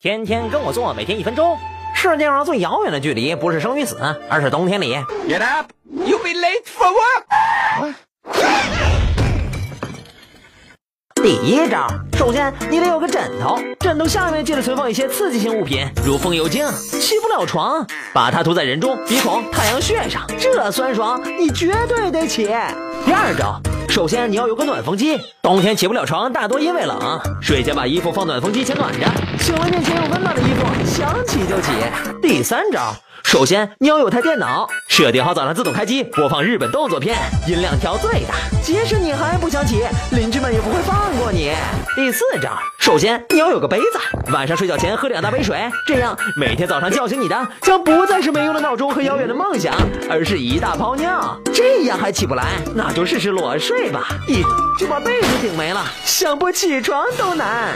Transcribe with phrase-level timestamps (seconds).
[0.00, 1.58] 天天跟我做，每天一分钟。
[1.92, 3.96] 世界上最遥远的距离，不是生与死，
[4.30, 4.94] 而是冬天里。
[5.28, 5.72] Get up!
[5.92, 7.24] You'll be late for work.
[11.20, 16.64] 第一招，首先你得有个枕头，枕头下面记得存放一些刺激性物品，如风油精，
[17.00, 22.44] 起不了床，把它涂在人中、鼻孔、太阳穴上，这酸爽你绝对得起。
[23.04, 23.60] 第二招。
[23.98, 25.18] 首先，你要有个暖风机。
[25.42, 27.20] 冬天起不了床，大多因为冷。
[27.42, 29.04] 睡前把衣服放暖风机前暖着，
[29.40, 31.72] 醒来面前有温暖的衣服，想起就起。
[32.22, 32.94] 第三招，
[33.24, 38.34] 首先你要有台电脑，设定好早上自动开机，播放日本动作片，音量调最大。
[38.62, 41.17] 即使你还不想起，邻居们也不会放你
[41.94, 49.74] 第四招，首先你要有个杯子，晚上睡觉前喝两大杯水，这样每天早上叫醒你的将不再是没用的闹钟和遥远的梦想，
[50.10, 51.38] 而是一大泡尿。
[51.52, 52.44] 这样还起不来，
[52.74, 54.42] 那就试试裸睡吧，一
[54.78, 57.74] 就把被子顶没了，想不起床都难。